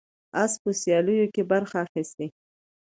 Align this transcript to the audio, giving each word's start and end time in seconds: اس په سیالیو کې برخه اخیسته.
اس 0.43 0.53
په 0.63 0.69
سیالیو 0.81 1.31
کې 1.33 1.43
برخه 1.51 1.77
اخیسته. 1.85 2.25